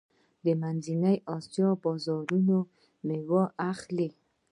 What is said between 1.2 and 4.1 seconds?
اسیا بازارونه میوې اخلي.